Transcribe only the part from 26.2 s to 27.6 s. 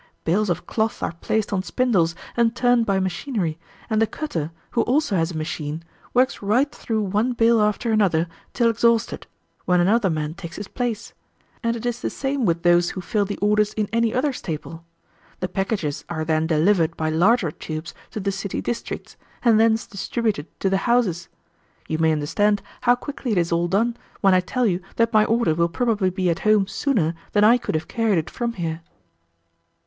at home sooner than I